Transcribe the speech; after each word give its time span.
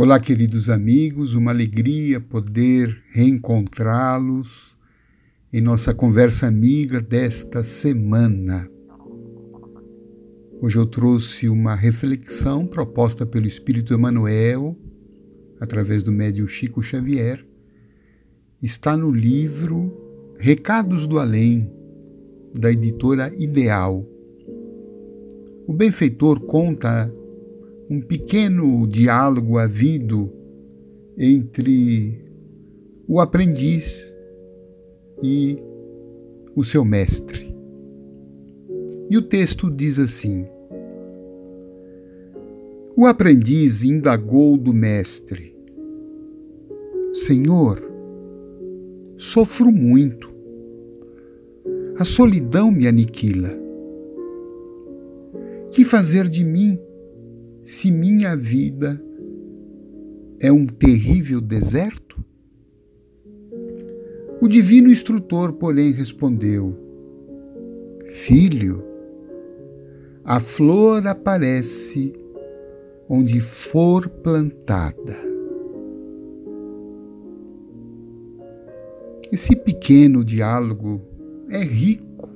Olá, 0.00 0.20
queridos 0.20 0.70
amigos, 0.70 1.34
uma 1.34 1.50
alegria 1.50 2.20
poder 2.20 3.02
reencontrá-los 3.10 4.76
em 5.52 5.60
nossa 5.60 5.92
conversa 5.92 6.46
amiga 6.46 7.00
desta 7.00 7.64
semana. 7.64 8.70
Hoje 10.62 10.78
eu 10.78 10.86
trouxe 10.86 11.48
uma 11.48 11.74
reflexão 11.74 12.64
proposta 12.64 13.26
pelo 13.26 13.48
Espírito 13.48 13.92
Emmanuel, 13.92 14.78
através 15.58 16.04
do 16.04 16.12
médium 16.12 16.46
Chico 16.46 16.80
Xavier. 16.80 17.44
Está 18.62 18.96
no 18.96 19.10
livro 19.10 19.92
Recados 20.38 21.08
do 21.08 21.18
Além, 21.18 21.68
da 22.54 22.70
editora 22.70 23.34
Ideal. 23.36 24.06
O 25.66 25.72
benfeitor 25.72 26.38
conta 26.38 27.12
um 27.90 28.00
pequeno 28.00 28.86
diálogo 28.86 29.58
havido 29.58 30.30
entre 31.16 32.20
o 33.06 33.18
aprendiz 33.18 34.14
e 35.22 35.58
o 36.54 36.62
seu 36.62 36.84
mestre. 36.84 37.54
E 39.10 39.16
o 39.16 39.22
texto 39.22 39.70
diz 39.70 39.98
assim: 39.98 40.46
O 42.94 43.06
aprendiz 43.06 43.82
indagou 43.82 44.56
do 44.58 44.74
mestre: 44.74 45.56
Senhor, 47.14 47.80
sofro 49.16 49.72
muito. 49.72 50.28
A 51.98 52.04
solidão 52.04 52.70
me 52.70 52.86
aniquila. 52.86 53.48
Que 55.72 55.84
fazer 55.84 56.28
de 56.28 56.44
mim? 56.44 56.78
Se 57.68 57.90
minha 57.90 58.34
vida 58.34 58.98
é 60.40 60.50
um 60.50 60.64
terrível 60.64 61.38
deserto? 61.38 62.18
O 64.40 64.48
divino 64.48 64.90
instrutor, 64.90 65.52
porém, 65.52 65.92
respondeu: 65.92 66.74
Filho, 68.06 68.82
a 70.24 70.40
flor 70.40 71.06
aparece 71.06 72.14
onde 73.06 73.38
for 73.42 74.08
plantada. 74.08 75.14
Esse 79.30 79.54
pequeno 79.54 80.24
diálogo 80.24 81.02
é 81.50 81.62
rico 81.62 82.30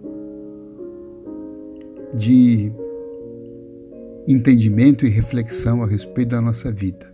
de 2.15 2.71
entendimento 4.27 5.07
e 5.07 5.09
reflexão 5.09 5.83
a 5.83 5.87
respeito 5.87 6.31
da 6.31 6.41
nossa 6.41 6.71
vida. 6.71 7.13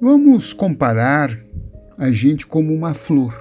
Vamos 0.00 0.52
comparar 0.52 1.30
a 1.98 2.10
gente 2.10 2.46
como 2.46 2.72
uma 2.72 2.94
flor. 2.94 3.34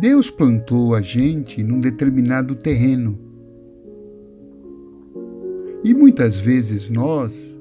Deus 0.00 0.30
plantou 0.30 0.94
a 0.94 1.00
gente 1.00 1.62
num 1.62 1.80
determinado 1.80 2.54
terreno. 2.54 3.18
E 5.84 5.94
muitas 5.94 6.36
vezes 6.36 6.88
nós 6.88 7.58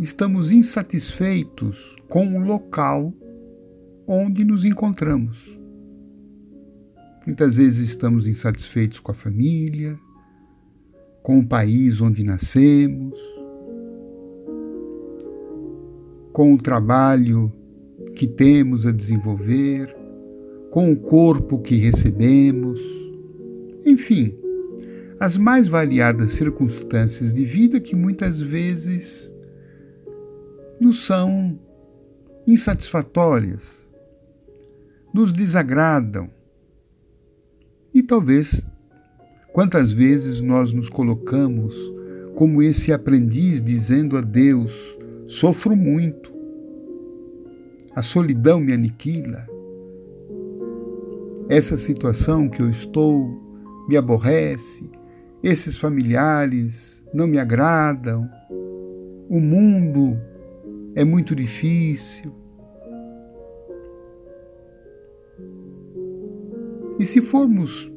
estamos 0.00 0.50
insatisfeitos 0.50 1.96
com 2.08 2.36
o 2.36 2.44
local 2.44 3.12
onde 4.06 4.44
nos 4.44 4.64
encontramos. 4.64 5.58
Muitas 7.26 7.56
vezes 7.56 7.88
estamos 7.88 8.26
insatisfeitos 8.26 9.00
com 9.00 9.10
a 9.10 9.14
família, 9.14 9.98
com 11.22 11.38
o 11.38 11.46
país 11.46 12.02
onde 12.02 12.22
nascemos, 12.22 13.18
com 16.34 16.52
o 16.52 16.58
trabalho 16.58 17.50
que 18.14 18.26
temos 18.26 18.86
a 18.86 18.92
desenvolver, 18.92 19.96
com 20.70 20.92
o 20.92 20.96
corpo 20.96 21.58
que 21.60 21.76
recebemos, 21.76 22.78
enfim, 23.86 24.36
as 25.18 25.38
mais 25.38 25.66
variadas 25.66 26.32
circunstâncias 26.32 27.32
de 27.32 27.44
vida 27.44 27.80
que 27.80 27.96
muitas 27.96 28.38
vezes 28.38 29.32
nos 30.78 31.06
são 31.06 31.58
insatisfatórias, 32.46 33.88
nos 35.14 35.32
desagradam, 35.32 36.28
e 37.94 38.02
talvez 38.02 38.60
quantas 39.52 39.92
vezes 39.92 40.42
nós 40.42 40.72
nos 40.72 40.88
colocamos 40.88 41.94
como 42.34 42.60
esse 42.60 42.92
aprendiz 42.92 43.62
dizendo 43.62 44.18
a 44.18 44.20
Deus: 44.20 44.98
sofro 45.28 45.76
muito, 45.76 46.32
a 47.94 48.02
solidão 48.02 48.58
me 48.58 48.72
aniquila, 48.72 49.46
essa 51.48 51.76
situação 51.76 52.48
que 52.48 52.60
eu 52.60 52.68
estou 52.68 53.40
me 53.88 53.96
aborrece, 53.96 54.90
esses 55.42 55.76
familiares 55.76 57.04
não 57.14 57.28
me 57.28 57.38
agradam, 57.38 58.28
o 59.28 59.38
mundo 59.38 60.18
é 60.96 61.04
muito 61.04 61.34
difícil. 61.34 62.43
E 66.98 67.04
se 67.04 67.20
formos 67.20 67.90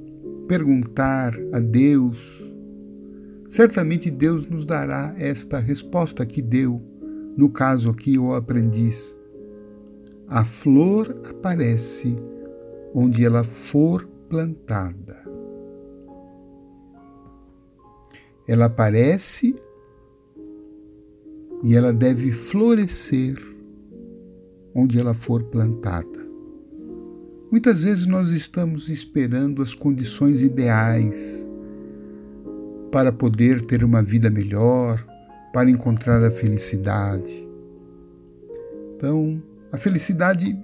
perguntar 0.47 1.33
a 1.53 1.59
Deus, 1.59 2.51
certamente 3.47 4.09
Deus 4.09 4.47
nos 4.47 4.65
dará 4.65 5.13
esta 5.17 5.59
resposta 5.59 6.25
que 6.25 6.41
deu, 6.41 6.81
no 7.37 7.49
caso 7.49 7.91
aqui, 7.91 8.17
o 8.17 8.33
aprendiz. 8.33 9.19
A 10.27 10.43
flor 10.43 11.15
aparece 11.29 12.15
onde 12.93 13.23
ela 13.23 13.43
for 13.43 14.07
plantada. 14.29 15.15
Ela 18.47 18.65
aparece 18.65 19.53
e 21.63 21.75
ela 21.75 21.93
deve 21.93 22.31
florescer 22.31 23.37
onde 24.73 24.99
ela 24.99 25.13
for 25.13 25.43
plantada. 25.43 26.26
Muitas 27.49 27.83
vezes 27.83 28.05
nós 28.05 28.31
estamos 28.31 28.89
esperando 28.89 29.61
as 29.61 29.73
condições 29.73 30.41
ideais 30.41 31.49
para 32.91 33.09
poder 33.09 33.61
ter 33.61 33.85
uma 33.85 34.03
vida 34.03 34.29
melhor, 34.29 35.01
para 35.53 35.69
encontrar 35.69 36.21
a 36.25 36.29
felicidade. 36.29 37.47
Então, 38.95 39.41
a 39.71 39.77
felicidade 39.77 40.59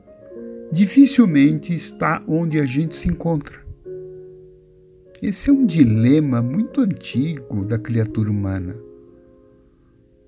dificilmente 0.74 1.74
está 1.74 2.22
onde 2.28 2.60
a 2.60 2.66
gente 2.66 2.98
se 2.98 3.08
encontra. 3.08 3.64
Esse 5.22 5.50
é 5.50 5.54
um 5.54 5.66
dilema 5.66 6.42
muito 6.42 6.82
antigo 6.82 7.64
da 7.64 7.80
criatura 7.80 8.30
humana. 8.30 8.76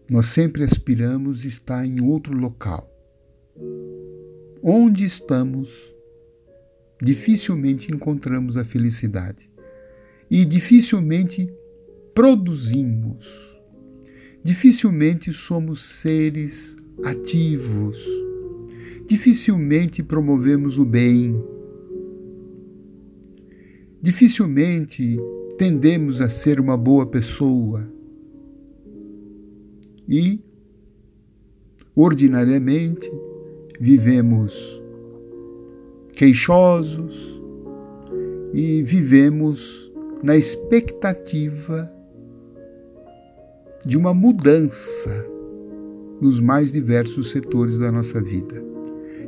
Nós 0.09 0.27
sempre 0.27 0.63
aspiramos 0.63 1.43
estar 1.43 1.85
em 1.85 1.99
outro 1.99 2.33
local. 2.33 2.89
Onde 4.63 5.03
estamos 5.03 5.94
dificilmente 7.01 7.93
encontramos 7.93 8.57
a 8.57 8.63
felicidade 8.63 9.49
e 10.29 10.45
dificilmente 10.45 11.51
produzimos. 12.13 13.55
Dificilmente 14.43 15.33
somos 15.33 15.81
seres 15.81 16.75
ativos. 17.03 17.97
Dificilmente 19.07 20.01
promovemos 20.01 20.77
o 20.77 20.85
bem. 20.85 21.35
Dificilmente 24.01 25.17
tendemos 25.57 26.21
a 26.21 26.29
ser 26.29 26.59
uma 26.59 26.77
boa 26.77 27.05
pessoa. 27.05 27.91
E, 30.07 30.39
ordinariamente, 31.95 33.11
vivemos 33.79 34.81
queixosos 36.15 37.41
e 38.53 38.81
vivemos 38.83 39.91
na 40.23 40.37
expectativa 40.37 41.91
de 43.85 43.97
uma 43.97 44.13
mudança 44.13 45.27
nos 46.21 46.39
mais 46.39 46.71
diversos 46.71 47.31
setores 47.31 47.77
da 47.77 47.91
nossa 47.91 48.21
vida. 48.21 48.63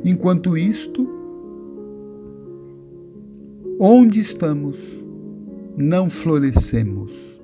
Enquanto 0.02 0.56
isto, 0.56 1.06
onde 3.78 4.20
estamos, 4.20 4.78
não 5.76 6.08
florescemos, 6.08 7.38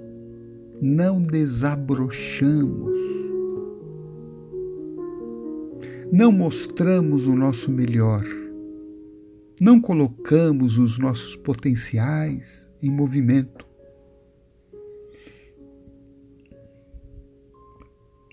não 0.81 1.21
desabrochamos, 1.21 2.99
não 6.11 6.33
mostramos 6.33 7.27
o 7.27 7.35
nosso 7.35 7.71
melhor 7.71 8.25
não 9.61 9.81
colocamos 9.81 10.79
os 10.79 10.99
nossos 10.99 11.37
potenciais 11.37 12.69
em 12.83 12.91
movimento. 12.91 13.67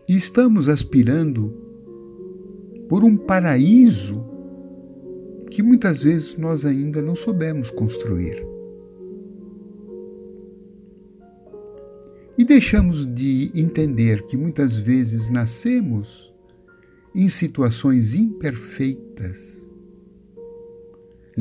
E 0.07 0.15
estamos 0.15 0.67
aspirando 0.67 1.53
por 2.89 3.03
um 3.03 3.15
paraíso 3.15 4.25
que 5.49 5.61
muitas 5.61 6.03
vezes 6.03 6.35
nós 6.37 6.65
ainda 6.65 7.01
não 7.01 7.15
soubemos 7.15 7.71
construir. 7.71 8.45
E 12.37 12.43
deixamos 12.43 13.05
de 13.05 13.51
entender 13.53 14.23
que 14.25 14.35
muitas 14.35 14.75
vezes 14.75 15.29
nascemos 15.29 16.33
em 17.13 17.29
situações 17.29 18.15
imperfeitas, 18.15 19.60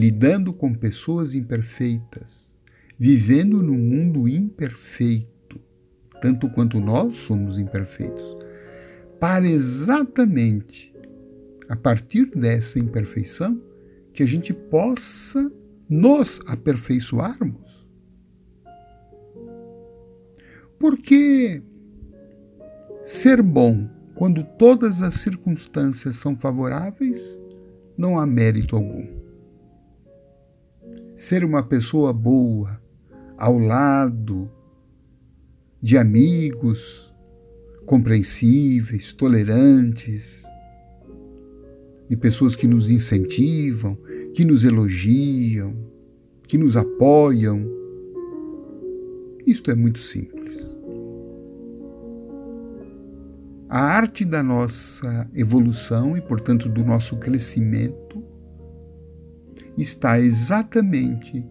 lidando 0.00 0.54
com 0.54 0.72
pessoas 0.72 1.34
imperfeitas, 1.34 2.56
vivendo 2.98 3.62
num 3.62 3.76
mundo 3.76 4.26
imperfeito, 4.26 5.60
tanto 6.22 6.48
quanto 6.48 6.80
nós 6.80 7.16
somos 7.16 7.58
imperfeitos, 7.58 8.34
para 9.20 9.46
exatamente 9.46 10.90
a 11.68 11.76
partir 11.76 12.30
dessa 12.30 12.78
imperfeição 12.78 13.60
que 14.14 14.22
a 14.22 14.26
gente 14.26 14.54
possa 14.54 15.52
nos 15.86 16.40
aperfeiçoarmos. 16.46 17.86
Porque 20.78 21.62
ser 23.04 23.42
bom 23.42 23.86
quando 24.14 24.42
todas 24.56 25.02
as 25.02 25.12
circunstâncias 25.16 26.16
são 26.16 26.34
favoráveis, 26.38 27.38
não 27.98 28.18
há 28.18 28.24
mérito 28.24 28.76
algum. 28.76 29.19
Ser 31.20 31.44
uma 31.44 31.62
pessoa 31.62 32.14
boa 32.14 32.80
ao 33.36 33.58
lado 33.58 34.50
de 35.78 35.98
amigos 35.98 37.14
compreensíveis, 37.84 39.12
tolerantes, 39.12 40.44
de 42.08 42.16
pessoas 42.16 42.56
que 42.56 42.66
nos 42.66 42.88
incentivam, 42.88 43.98
que 44.32 44.46
nos 44.46 44.64
elogiam, 44.64 45.76
que 46.48 46.56
nos 46.56 46.74
apoiam. 46.74 47.70
Isto 49.46 49.70
é 49.70 49.74
muito 49.74 49.98
simples. 49.98 50.74
A 53.68 53.78
arte 53.78 54.24
da 54.24 54.42
nossa 54.42 55.30
evolução 55.34 56.16
e, 56.16 56.22
portanto, 56.22 56.66
do 56.66 56.82
nosso 56.82 57.14
crescimento 57.18 58.19
está 59.80 60.20
exatamente 60.20 61.44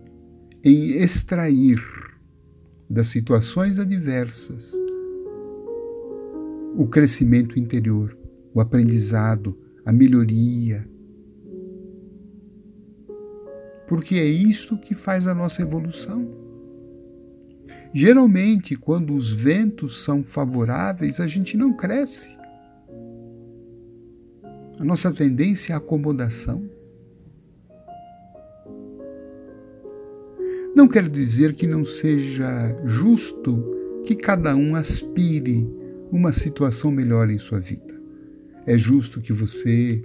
em 0.63 0.91
extrair 0.91 1.79
das 2.89 3.07
situações 3.07 3.79
adversas 3.79 4.73
o 6.75 6.87
crescimento 6.87 7.59
interior, 7.59 8.17
o 8.53 8.61
aprendizado, 8.61 9.57
a 9.85 9.91
melhoria. 9.91 10.87
Porque 13.87 14.15
é 14.15 14.25
isto 14.25 14.77
que 14.77 14.93
faz 14.93 15.27
a 15.27 15.33
nossa 15.33 15.61
evolução. 15.61 16.29
Geralmente, 17.91 18.75
quando 18.75 19.13
os 19.13 19.33
ventos 19.33 20.03
são 20.03 20.23
favoráveis, 20.23 21.19
a 21.19 21.27
gente 21.27 21.57
não 21.57 21.73
cresce. 21.73 22.37
A 24.79 24.85
nossa 24.85 25.11
tendência 25.11 25.73
é 25.73 25.75
a 25.75 25.79
acomodação. 25.79 26.69
Não 30.79 30.87
quer 30.87 31.09
dizer 31.09 31.55
que 31.55 31.67
não 31.67 31.83
seja 31.83 32.73
justo 32.85 33.61
que 34.05 34.15
cada 34.15 34.55
um 34.55 34.77
aspire 34.77 35.69
uma 36.09 36.31
situação 36.31 36.89
melhor 36.89 37.29
em 37.29 37.37
sua 37.37 37.59
vida. 37.59 38.01
É 38.65 38.77
justo 38.77 39.19
que 39.19 39.33
você 39.33 40.01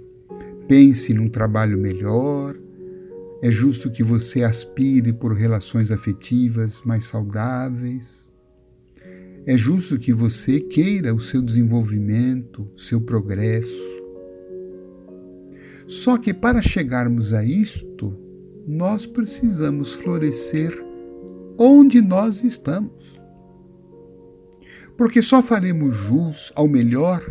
pense 0.67 1.13
num 1.13 1.29
trabalho 1.29 1.77
melhor, 1.77 2.57
é 3.41 3.49
justo 3.49 3.89
que 3.89 4.03
você 4.03 4.43
aspire 4.43 5.13
por 5.13 5.31
relações 5.33 5.91
afetivas 5.91 6.81
mais 6.83 7.05
saudáveis. 7.05 8.29
É 9.45 9.55
justo 9.55 9.97
que 9.97 10.11
você 10.11 10.59
queira 10.59 11.15
o 11.15 11.21
seu 11.21 11.41
desenvolvimento, 11.41 12.69
o 12.75 12.81
seu 12.81 12.99
progresso. 12.99 14.03
Só 15.87 16.17
que 16.17 16.33
para 16.33 16.61
chegarmos 16.61 17.31
a 17.31 17.45
isto, 17.45 18.24
nós 18.67 19.05
precisamos 19.05 19.93
florescer 19.93 20.83
onde 21.57 22.01
nós 22.01 22.43
estamos. 22.43 23.21
Porque 24.97 25.21
só 25.21 25.41
faremos 25.41 25.93
jus 25.93 26.51
ao 26.55 26.67
melhor 26.67 27.21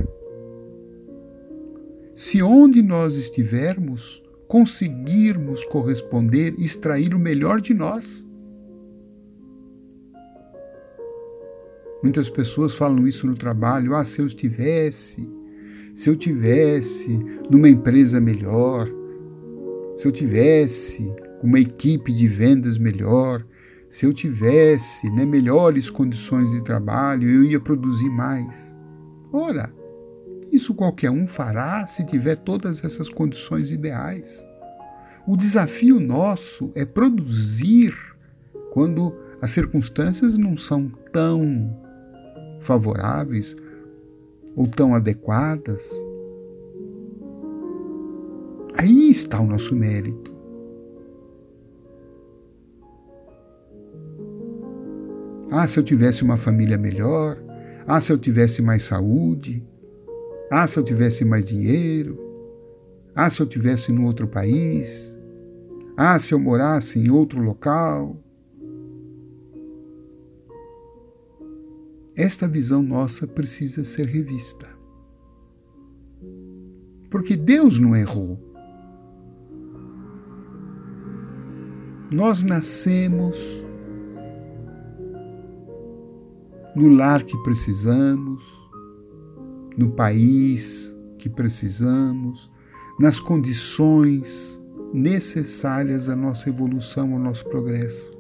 se 2.14 2.42
onde 2.42 2.82
nós 2.82 3.16
estivermos 3.16 4.22
conseguirmos 4.46 5.64
corresponder, 5.64 6.54
extrair 6.58 7.14
o 7.14 7.18
melhor 7.18 7.60
de 7.60 7.74
nós. 7.74 8.24
Muitas 12.02 12.28
pessoas 12.28 12.74
falam 12.74 13.06
isso 13.06 13.26
no 13.26 13.34
trabalho: 13.34 13.94
ah, 13.94 14.04
se 14.04 14.20
eu 14.20 14.26
estivesse, 14.26 15.28
se 15.94 16.08
eu 16.08 16.14
tivesse 16.14 17.18
numa 17.50 17.68
empresa 17.68 18.20
melhor, 18.20 18.88
se 19.96 20.06
eu 20.06 20.12
tivesse 20.12 21.12
uma 21.42 21.60
equipe 21.60 22.12
de 22.12 22.26
vendas 22.26 22.78
melhor, 22.78 23.44
se 23.88 24.06
eu 24.06 24.12
tivesse 24.12 25.10
né, 25.10 25.24
melhores 25.24 25.88
condições 25.88 26.50
de 26.50 26.62
trabalho, 26.62 27.28
eu 27.28 27.44
ia 27.44 27.60
produzir 27.60 28.10
mais. 28.10 28.74
Ora, 29.32 29.72
isso 30.52 30.74
qualquer 30.74 31.10
um 31.10 31.26
fará 31.26 31.86
se 31.86 32.04
tiver 32.04 32.38
todas 32.38 32.84
essas 32.84 33.08
condições 33.08 33.70
ideais. 33.70 34.44
O 35.26 35.36
desafio 35.36 36.00
nosso 36.00 36.70
é 36.74 36.84
produzir 36.84 37.94
quando 38.72 39.14
as 39.40 39.50
circunstâncias 39.50 40.36
não 40.36 40.56
são 40.56 40.88
tão 41.12 41.80
favoráveis 42.60 43.54
ou 44.56 44.66
tão 44.66 44.94
adequadas. 44.94 45.88
Aí 48.84 49.08
está 49.08 49.40
o 49.40 49.46
nosso 49.46 49.74
mérito. 49.74 50.30
Ah, 55.50 55.66
se 55.66 55.78
eu 55.78 55.82
tivesse 55.82 56.22
uma 56.22 56.36
família 56.36 56.76
melhor. 56.76 57.42
Ah, 57.86 57.98
se 57.98 58.12
eu 58.12 58.18
tivesse 58.18 58.60
mais 58.60 58.82
saúde. 58.82 59.66
Ah, 60.50 60.66
se 60.66 60.78
eu 60.78 60.82
tivesse 60.82 61.24
mais 61.24 61.46
dinheiro. 61.46 62.18
Ah, 63.14 63.30
se 63.30 63.40
eu 63.40 63.46
tivesse 63.46 63.90
em 63.90 64.04
outro 64.04 64.28
país. 64.28 65.18
Ah, 65.96 66.18
se 66.18 66.34
eu 66.34 66.38
morasse 66.38 66.98
em 66.98 67.08
outro 67.08 67.40
local. 67.40 68.22
Esta 72.14 72.46
visão 72.46 72.82
nossa 72.82 73.26
precisa 73.26 73.82
ser 73.82 74.06
revista. 74.08 74.66
Porque 77.08 77.34
Deus 77.34 77.78
não 77.78 77.96
errou. 77.96 78.53
Nós 82.14 82.44
nascemos 82.44 83.66
no 86.76 86.88
lar 86.90 87.24
que 87.24 87.36
precisamos, 87.42 88.70
no 89.76 89.90
país 89.90 90.96
que 91.18 91.28
precisamos, 91.28 92.48
nas 93.00 93.18
condições 93.18 94.62
necessárias 94.92 96.08
à 96.08 96.14
nossa 96.14 96.48
evolução, 96.48 97.14
ao 97.14 97.18
nosso 97.18 97.44
progresso. 97.46 98.12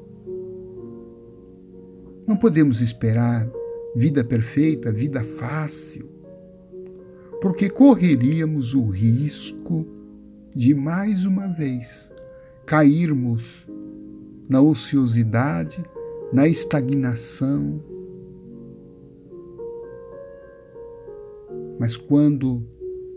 Não 2.26 2.36
podemos 2.36 2.80
esperar 2.80 3.48
vida 3.94 4.24
perfeita, 4.24 4.90
vida 4.90 5.22
fácil, 5.22 6.10
porque 7.40 7.70
correríamos 7.70 8.74
o 8.74 8.88
risco 8.88 9.86
de 10.52 10.74
mais 10.74 11.24
uma 11.24 11.46
vez 11.46 12.12
cairmos 12.66 13.68
na 14.48 14.60
ociosidade, 14.60 15.82
na 16.32 16.46
estagnação, 16.48 17.82
Mas 21.78 21.96
quando 21.96 22.62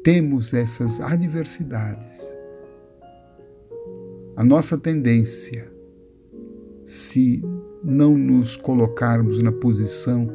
temos 0.03 0.53
essas 0.53 0.99
adversidades, 0.99 2.35
a 4.35 4.43
nossa 4.43 4.77
tendência, 4.77 5.71
se 6.85 7.41
não 7.83 8.17
nos 8.17 8.55
colocarmos 8.55 9.39
na 9.39 9.51
posição 9.51 10.27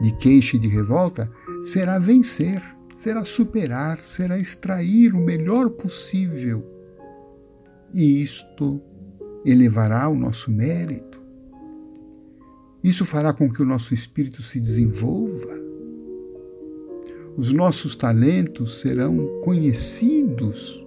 de 0.00 0.16
queixa 0.16 0.56
e 0.56 0.60
de 0.60 0.68
revolta, 0.68 1.30
será 1.62 1.98
vencer, 1.98 2.62
será 2.96 3.24
superar, 3.24 3.98
será 3.98 4.38
extrair 4.38 5.14
o 5.14 5.20
melhor 5.20 5.70
possível. 5.70 6.64
E 7.92 8.22
isto 8.22 8.80
elevará 9.44 10.08
o 10.08 10.14
nosso 10.14 10.50
mérito. 10.50 11.20
Isso 12.82 13.04
fará 13.04 13.32
com 13.32 13.50
que 13.50 13.62
o 13.62 13.66
nosso 13.66 13.92
espírito 13.92 14.42
se 14.42 14.58
desenvolva 14.58 15.70
os 17.36 17.52
nossos 17.52 17.96
talentos 17.96 18.80
serão 18.80 19.40
conhecidos 19.42 20.86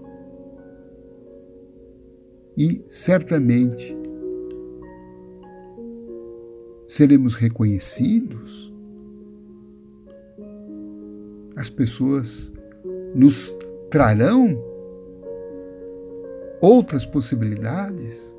e 2.55 2.83
certamente 2.87 3.97
seremos 6.87 7.33
reconhecidos. 7.33 8.71
As 11.55 11.69
pessoas 11.69 12.51
nos 13.15 13.51
trarão 13.89 14.55
outras 16.61 17.05
possibilidades. 17.05 18.37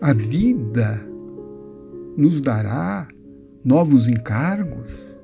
A 0.00 0.12
vida 0.12 1.04
nos 2.16 2.40
dará 2.40 3.08
novos 3.64 4.06
encargos, 4.06 5.16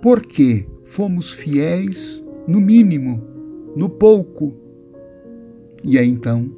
porque 0.00 0.68
fomos 0.84 1.30
fiéis 1.30 2.22
no 2.46 2.60
mínimo, 2.60 3.20
no 3.74 3.88
pouco, 3.88 4.54
e 5.82 5.98
aí 5.98 6.08
então 6.08 6.48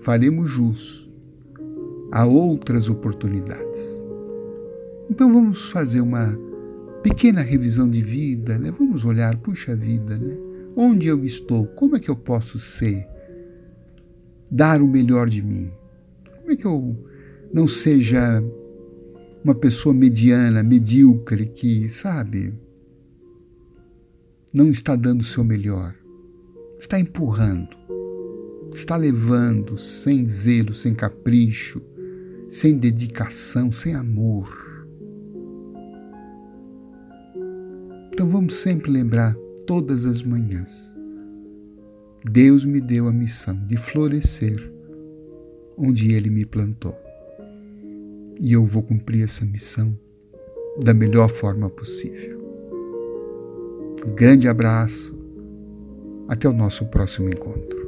faremos 0.00 0.50
jus 0.50 1.10
a 2.12 2.26
outras 2.26 2.90
oportunidades. 2.90 3.80
Então 5.08 5.32
vamos 5.32 5.70
fazer 5.70 6.02
uma 6.02 6.38
pequena 7.02 7.40
revisão 7.40 7.88
de 7.88 8.02
vida, 8.02 8.58
né? 8.58 8.70
Vamos 8.70 9.06
olhar, 9.06 9.38
puxa 9.38 9.74
vida, 9.74 10.18
né? 10.18 10.36
Onde 10.76 11.06
eu 11.06 11.24
estou? 11.24 11.66
Como 11.68 11.96
é 11.96 11.98
que 11.98 12.10
eu 12.10 12.16
posso 12.16 12.58
ser? 12.58 13.08
Dar 14.52 14.82
o 14.82 14.86
melhor 14.86 15.26
de 15.26 15.42
mim? 15.42 15.79
Como 16.50 16.58
é 16.58 16.62
que 16.62 16.66
eu 16.66 16.96
não 17.54 17.68
seja 17.68 18.42
uma 19.44 19.54
pessoa 19.54 19.94
mediana, 19.94 20.64
medíocre, 20.64 21.46
que, 21.46 21.88
sabe, 21.88 22.52
não 24.52 24.68
está 24.68 24.96
dando 24.96 25.20
o 25.20 25.24
seu 25.24 25.44
melhor, 25.44 25.94
está 26.76 26.98
empurrando, 26.98 27.68
está 28.74 28.96
levando 28.96 29.78
sem 29.78 30.28
zelo, 30.28 30.74
sem 30.74 30.92
capricho, 30.92 31.80
sem 32.48 32.76
dedicação, 32.76 33.70
sem 33.70 33.94
amor. 33.94 34.52
Então 38.12 38.26
vamos 38.26 38.56
sempre 38.56 38.90
lembrar 38.90 39.36
todas 39.68 40.04
as 40.04 40.20
manhãs. 40.20 40.96
Deus 42.28 42.64
me 42.64 42.80
deu 42.80 43.06
a 43.06 43.12
missão 43.12 43.54
de 43.68 43.76
florescer 43.76 44.79
onde 45.80 46.12
Ele 46.12 46.28
me 46.28 46.44
plantou. 46.44 46.94
E 48.38 48.52
eu 48.52 48.64
vou 48.64 48.82
cumprir 48.82 49.24
essa 49.24 49.44
missão 49.44 49.98
da 50.82 50.92
melhor 50.92 51.28
forma 51.28 51.70
possível. 51.70 52.38
Um 54.06 54.14
grande 54.14 54.46
abraço. 54.46 55.18
Até 56.28 56.48
o 56.48 56.52
nosso 56.52 56.86
próximo 56.86 57.28
encontro. 57.28 57.79